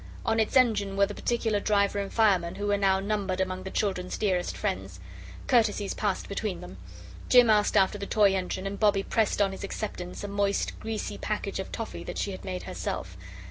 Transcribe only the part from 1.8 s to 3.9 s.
and fireman who were now numbered among the